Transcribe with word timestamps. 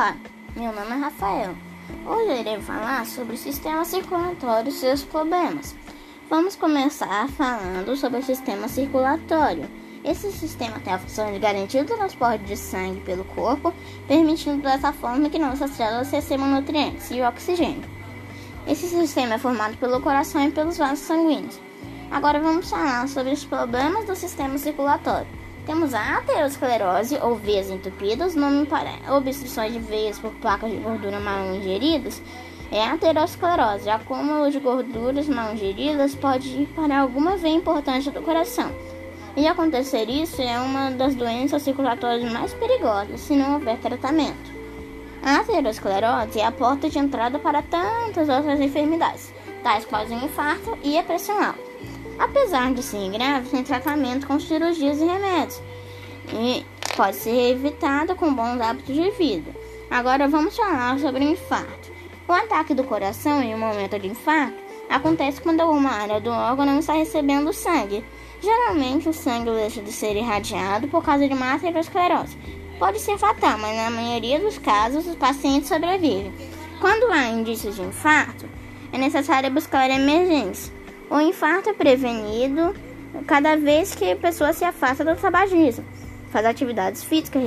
Olá, 0.00 0.16
meu 0.56 0.72
nome 0.72 0.92
é 0.92 0.94
Rafael. 0.94 1.54
Hoje 2.06 2.30
eu 2.30 2.40
irei 2.40 2.58
falar 2.62 3.04
sobre 3.04 3.34
o 3.34 3.36
sistema 3.36 3.84
circulatório 3.84 4.70
e 4.70 4.72
seus 4.72 5.04
problemas. 5.04 5.76
Vamos 6.30 6.56
começar 6.56 7.28
falando 7.28 7.94
sobre 7.94 8.20
o 8.20 8.22
sistema 8.22 8.66
circulatório. 8.66 9.68
Esse 10.02 10.32
sistema 10.32 10.80
tem 10.80 10.94
a 10.94 10.98
função 10.98 11.30
de 11.30 11.38
garantir 11.38 11.82
o 11.82 11.84
transporte 11.84 12.44
de 12.44 12.56
sangue 12.56 13.02
pelo 13.02 13.24
corpo, 13.24 13.74
permitindo 14.08 14.62
dessa 14.62 14.90
forma 14.90 15.28
que 15.28 15.38
nossas 15.38 15.72
células 15.72 16.10
recebam 16.10 16.48
nutrientes 16.48 17.10
e 17.10 17.20
oxigênio. 17.20 17.84
Esse 18.66 18.88
sistema 18.88 19.34
é 19.34 19.38
formado 19.38 19.76
pelo 19.76 20.00
coração 20.00 20.42
e 20.42 20.50
pelos 20.50 20.78
vasos 20.78 21.00
sanguíneos. 21.00 21.60
Agora 22.10 22.40
vamos 22.40 22.70
falar 22.70 23.06
sobre 23.06 23.34
os 23.34 23.44
problemas 23.44 24.06
do 24.06 24.16
sistema 24.16 24.56
circulatório. 24.56 25.39
Temos 25.66 25.94
a 25.94 26.18
aterosclerose 26.18 27.18
ou 27.22 27.36
veias 27.36 27.70
entupidas, 27.70 28.34
nome 28.34 28.66
para 28.66 28.90
obstruções 29.14 29.72
de 29.72 29.78
veias 29.78 30.18
por 30.18 30.32
placas 30.32 30.70
de 30.70 30.78
gordura 30.78 31.20
mal 31.20 31.54
ingeridas. 31.54 32.22
É 32.72 32.84
a 32.84 32.94
aterosclerose. 32.94 33.90
Acúmulo 33.90 34.50
de 34.50 34.58
gorduras 34.58 35.28
mal 35.28 35.52
ingeridas 35.52 36.14
pode 36.14 36.48
ir 36.48 36.66
para 36.74 37.00
alguma 37.00 37.36
veia 37.36 37.54
importante 37.54 38.10
do 38.10 38.22
coração. 38.22 38.70
E 39.36 39.46
acontecer 39.46 40.08
isso 40.08 40.40
é 40.40 40.58
uma 40.60 40.90
das 40.90 41.14
doenças 41.14 41.62
circulatórias 41.62 42.30
mais 42.32 42.52
perigosas 42.54 43.20
se 43.20 43.36
não 43.36 43.54
houver 43.54 43.78
tratamento. 43.78 44.50
A 45.22 45.36
aterosclerose 45.36 46.40
é 46.40 46.46
a 46.46 46.52
porta 46.52 46.88
de 46.88 46.98
entrada 46.98 47.38
para 47.38 47.62
tantas 47.62 48.28
outras 48.28 48.58
enfermidades, 48.58 49.32
tais 49.62 49.84
quais 49.84 50.10
o 50.10 50.14
infarto 50.14 50.78
e 50.82 50.98
a 50.98 51.02
pressão 51.02 51.40
alta. 51.42 51.69
Apesar 52.20 52.74
de 52.74 52.82
ser 52.82 53.10
grave, 53.10 53.48
tem 53.48 53.64
tratamento 53.64 54.26
com 54.26 54.38
cirurgias 54.38 55.00
e 55.00 55.04
remédios. 55.06 55.62
E 56.34 56.66
pode 56.94 57.16
ser 57.16 57.52
evitado 57.52 58.14
com 58.14 58.34
bons 58.34 58.60
hábitos 58.60 58.94
de 58.94 59.10
vida. 59.12 59.50
Agora 59.90 60.28
vamos 60.28 60.54
falar 60.54 60.98
sobre 60.98 61.24
o 61.24 61.28
infarto. 61.28 61.90
O 62.28 62.32
ataque 62.32 62.74
do 62.74 62.84
coração 62.84 63.42
em 63.42 63.54
um 63.54 63.58
momento 63.58 63.98
de 63.98 64.08
infarto 64.08 64.58
acontece 64.90 65.40
quando 65.40 65.62
alguma 65.62 65.92
área 65.92 66.20
do 66.20 66.28
órgão 66.28 66.66
não 66.66 66.80
está 66.80 66.92
recebendo 66.92 67.54
sangue. 67.54 68.04
Geralmente 68.42 69.08
o 69.08 69.14
sangue 69.14 69.50
deixa 69.52 69.80
de 69.80 69.90
ser 69.90 70.14
irradiado 70.14 70.88
por 70.88 71.02
causa 71.02 71.26
de 71.26 71.32
uma 71.32 71.54
aterosclerose. 71.54 72.36
Pode 72.78 73.00
ser 73.00 73.16
fatal, 73.16 73.56
mas 73.56 73.74
na 73.74 73.90
maioria 73.90 74.38
dos 74.38 74.58
casos 74.58 75.06
os 75.06 75.16
pacientes 75.16 75.70
sobrevivem. 75.70 76.34
Quando 76.82 77.10
há 77.10 77.28
indícios 77.28 77.76
de 77.76 77.82
infarto, 77.82 78.46
é 78.92 78.98
necessário 78.98 79.50
buscar 79.50 79.88
emergência. 79.88 80.79
O 81.10 81.20
infarto 81.20 81.68
é 81.68 81.72
prevenido 81.72 82.72
cada 83.26 83.56
vez 83.56 83.92
que 83.96 84.12
a 84.12 84.14
pessoa 84.14 84.52
se 84.52 84.64
afasta 84.64 85.04
do 85.04 85.20
tabagismo, 85.20 85.84
faz 86.30 86.46
atividades 86.46 87.02
físicas 87.02 87.42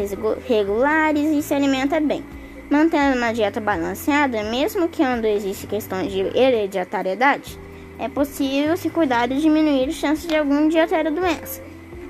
regulares 0.46 1.32
e 1.32 1.42
se 1.42 1.54
alimenta 1.54 1.98
bem. 2.02 2.26
Mantendo 2.70 3.18
uma 3.18 3.32
dieta 3.32 3.62
balanceada, 3.62 4.44
mesmo 4.44 4.90
que 4.90 4.98
quando 4.98 5.24
existe 5.24 5.66
questões 5.66 6.12
de 6.12 6.20
hereditariedade, 6.38 7.58
é 7.98 8.10
possível 8.10 8.76
se 8.76 8.90
cuidar 8.90 9.32
e 9.32 9.40
diminuir 9.40 9.88
as 9.88 9.96
chances 9.96 10.28
de 10.28 10.36
algum 10.36 10.68
dia 10.68 10.86
ter 10.86 11.08
a 11.08 11.10
doença. 11.10 11.62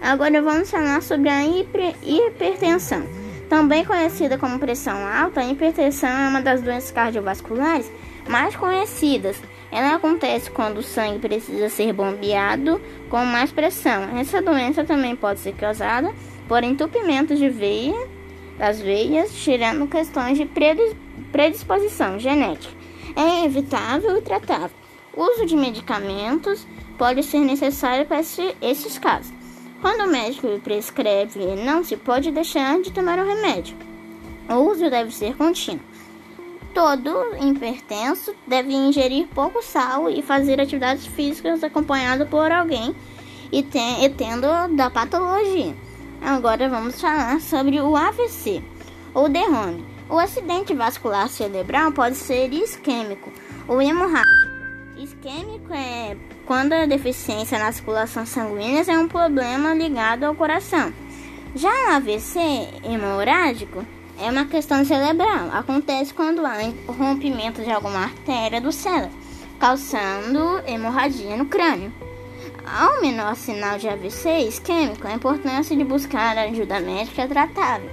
Agora 0.02 0.42
vamos 0.42 0.72
falar 0.72 1.04
sobre 1.04 1.30
a 1.30 1.46
hiper 1.46 1.94
hipertensão. 2.02 3.04
Também 3.48 3.86
conhecida 3.86 4.40
como 4.40 4.58
pressão 4.58 5.06
alta, 5.06 5.42
a 5.42 5.46
hipertensão 5.46 6.09
é 6.09 6.28
uma 6.30 6.42
das 6.42 6.64
doenças 6.64 6.90
cardiovasculares 6.90 7.92
mais 8.27 8.55
conhecidas 8.55 9.41
ela 9.73 9.95
acontece 9.95 10.52
quando 10.52 10.77
o 10.77 10.83
sangue 10.83 11.17
precisa 11.17 11.67
ser 11.67 11.91
bombeado 11.93 12.79
com 13.09 13.25
mais 13.25 13.52
pressão. 13.52 14.19
Essa 14.19 14.39
doença 14.39 14.83
também 14.83 15.16
pode 15.16 15.39
ser 15.39 15.53
causada 15.55 16.13
por 16.47 16.63
entupimento 16.63 17.35
de 17.35 17.49
veia, 17.49 18.07
das 18.55 18.79
veias, 18.79 19.33
tirando 19.33 19.89
questões 19.89 20.38
de 20.38 20.47
predisposição 21.31 22.19
genética. 22.19 22.72
É 23.16 23.45
evitável 23.45 24.16
e 24.16 24.22
tratável. 24.22 24.78
O 25.12 25.23
uso 25.23 25.47
de 25.47 25.56
medicamentos 25.56 26.67
pode 26.95 27.23
ser 27.23 27.39
necessário 27.39 28.06
para 28.06 28.19
esses 28.19 29.00
casos. 29.00 29.33
Quando 29.81 30.01
o 30.01 30.12
médico 30.12 30.47
prescreve, 30.63 31.56
não 31.66 31.83
se 31.83 31.97
pode 31.97 32.29
deixar 32.29 32.79
de 32.79 32.91
tomar 32.91 33.17
o 33.17 33.25
remédio. 33.25 33.75
O 34.47 34.69
uso 34.69 34.88
deve 34.88 35.12
ser 35.12 35.35
contínuo. 35.35 35.93
Todo 36.73 37.35
hipertenso 37.39 38.34
deve 38.47 38.73
ingerir 38.73 39.28
pouco 39.28 39.61
sal 39.61 40.09
e 40.09 40.23
fazer 40.23 40.59
atividades 40.59 41.06
físicas 41.06 41.63
acompanhado 41.63 42.25
por 42.25 42.51
alguém 42.51 42.95
e, 43.51 43.59
e 43.59 44.09
tendo 44.09 44.47
da 44.75 44.89
patologia. 44.89 45.75
Agora 46.19 46.67
vamos 46.67 47.00
falar 47.00 47.39
sobre 47.41 47.79
o 47.79 47.95
AVC 47.95 48.63
ou 49.13 49.29
derrame. 49.29 49.85
O 50.09 50.17
acidente 50.17 50.73
vascular 50.73 51.29
cerebral 51.29 51.91
pode 51.91 52.16
ser 52.16 52.51
isquêmico 52.51 53.31
ou 53.67 53.79
hemorrágico. 53.79 54.53
Isquêmico 54.97 55.73
é 55.73 56.17
quando 56.45 56.73
a 56.73 56.85
deficiência 56.85 57.59
na 57.59 57.72
circulação 57.72 58.25
sanguínea 58.25 58.83
é 58.88 58.97
um 58.97 59.07
problema 59.07 59.73
ligado 59.73 60.23
ao 60.23 60.35
coração. 60.35 60.91
Já 61.56 61.69
o 61.69 61.95
AVC 61.95 62.39
hemorrágico 62.83 63.85
é 64.23 64.31
uma 64.31 64.45
questão 64.45 64.85
cerebral. 64.85 65.50
Acontece 65.51 66.13
quando 66.13 66.45
há 66.45 66.56
rompimento 66.88 67.61
de 67.61 67.69
alguma 67.69 68.03
artéria 68.03 68.61
do 68.61 68.72
cérebro, 68.72 69.11
causando 69.59 70.61
hemorragia 70.66 71.35
no 71.35 71.45
crânio. 71.45 71.91
Ao 72.66 73.01
menor 73.01 73.35
sinal 73.35 73.78
de 73.78 73.89
AVC 73.89 74.47
isquêmico, 74.47 75.06
a 75.06 75.13
importância 75.13 75.75
de 75.75 75.83
buscar 75.83 76.38
ajuda 76.38 76.79
médica 76.79 77.23
é 77.23 77.28
tratável. 77.28 77.89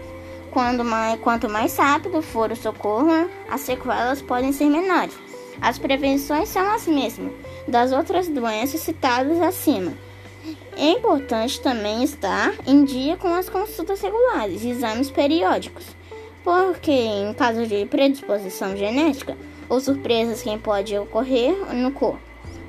Quando 0.53 0.85
mais, 0.85 1.19
quanto 1.21 1.49
mais 1.49 1.77
rápido 1.77 2.23
for 2.23 2.53
o 2.53 2.57
socorro, 2.57 3.29
as 3.51 3.63
sequelas 3.63 4.23
podem 4.23 4.53
ser 4.53 4.67
menores. 4.67 5.19
As 5.61 5.81
prevenções 5.81 6.49
são 6.49 6.63
as 6.71 6.87
mesmas 6.87 7.33
das 7.67 7.91
outras 7.91 8.29
doenças 8.29 8.81
citadas 8.81 9.41
acima. 9.41 9.93
É 10.77 10.93
importante 10.93 11.61
também 11.61 12.05
estar 12.05 12.55
em 12.67 12.85
dia 12.85 13.17
com 13.17 13.35
as 13.35 13.49
consultas 13.49 14.01
regulares 14.01 14.63
e 14.63 14.71
exames 14.71 15.11
periódicos 15.11 16.01
porque 16.43 16.91
em 16.91 17.33
caso 17.35 17.67
de 17.67 17.85
predisposição 17.87 18.77
genética 18.77 19.37
ou 19.69 19.81
surpresas 19.81 20.43
que 20.43 20.59
pode 20.59 20.97
ocorrer 20.97 21.55
no 21.75 21.93
corpo, 21.93 22.21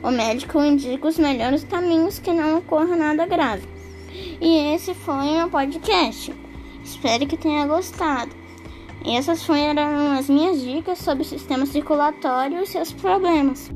o 0.04 0.12
médico 0.12 0.60
indica 0.64 1.08
os 1.08 1.18
melhores 1.18 1.64
caminhos 1.64 2.20
que 2.20 2.34
não 2.34 2.58
ocorra 2.58 2.96
nada 2.96 3.26
grave. 3.26 3.68
E 4.42 4.74
esse 4.74 4.94
foi 4.94 5.44
o 5.44 5.50
podcast. 5.50 6.34
Espero 6.84 7.28
que 7.28 7.38
tenha 7.38 7.66
gostado. 7.68 8.32
Essas 9.06 9.44
foram 9.44 10.18
as 10.18 10.30
minhas 10.30 10.62
dicas 10.62 11.00
sobre 11.00 11.24
o 11.24 11.26
sistema 11.26 11.66
circulatório 11.66 12.62
e 12.62 12.68
seus 12.68 12.92
problemas. 12.92 13.70